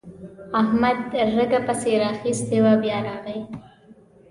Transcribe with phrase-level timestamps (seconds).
[0.59, 0.99] احمد
[1.35, 3.39] رګه پسې راخيستې وه؛ بيا راغی.